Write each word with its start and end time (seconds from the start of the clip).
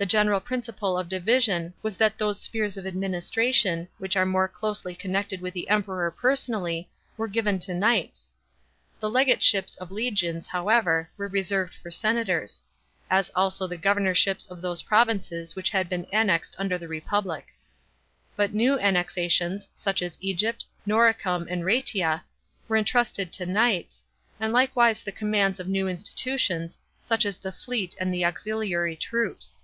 The 0.00 0.06
general 0.06 0.40
principle 0.40 0.96
of 0.96 1.10
division 1.10 1.74
was 1.82 1.98
that 1.98 2.16
those 2.16 2.40
spheres 2.40 2.78
of 2.78 2.86
administration, 2.86 3.86
which 3.98 4.16
were 4.16 4.24
more 4.24 4.48
closely 4.48 4.94
connected 4.94 5.42
with 5.42 5.52
the 5.52 5.68
Emperor 5.68 6.10
personally, 6.10 6.88
were 7.18 7.28
given 7.28 7.58
to 7.58 7.74
knights. 7.74 8.32
The 8.98 9.10
legateships 9.10 9.76
of 9.76 9.90
legions, 9.90 10.46
however, 10.46 11.10
were 11.18 11.28
reserved 11.28 11.74
for 11.74 11.90
senators; 11.90 12.62
as 13.10 13.30
also 13.36 13.66
the 13.66 13.76
governorships 13.76 14.46
of 14.46 14.62
those 14.62 14.80
provinces 14.84 15.54
which 15.54 15.68
had 15.68 15.86
been 15.90 16.06
annexed 16.14 16.56
under 16.58 16.78
the 16.78 16.88
republic. 16.88 17.48
But 18.36 18.54
new 18.54 18.78
annexations, 18.78 19.68
such 19.74 20.00
as 20.00 20.16
Egypt, 20.22 20.64
Noricum, 20.86 21.46
and 21.50 21.62
BaBtia, 21.62 22.22
were 22.68 22.78
entrusted 22.78 23.34
to 23.34 23.44
knights, 23.44 24.02
and 24.40 24.50
likewise 24.50 25.00
the 25.02 25.12
commands 25.12 25.60
of 25.60 25.68
new 25.68 25.86
institutions, 25.88 26.80
such 27.02 27.26
as 27.26 27.36
the 27.36 27.52
fleet 27.52 27.94
and 28.00 28.14
the 28.14 28.24
auxiliary 28.24 28.96
troops. 28.96 29.60